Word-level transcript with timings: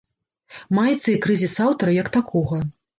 Маецца 0.79 1.07
і 1.15 1.17
крызіс 1.27 1.55
аўтара 1.69 1.91
як 2.03 2.15
такога. 2.21 2.67